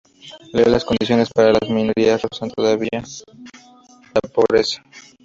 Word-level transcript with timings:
Lee, 0.51 0.65
las 0.65 0.83
condiciones 0.83 1.29
para 1.29 1.51
las 1.53 1.69
minorías 1.69 2.23
rozan 2.23 2.49
todavía 2.49 2.89
la 4.15 4.21
pobreza. 4.33 4.81